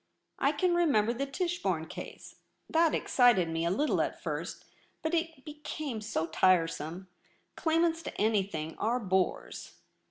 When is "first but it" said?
4.19-5.45